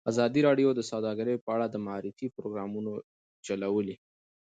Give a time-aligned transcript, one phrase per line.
[0.11, 2.91] ازادي راډیو د سوداګري په اړه د معارفې پروګرامونه
[3.45, 3.95] چلولي.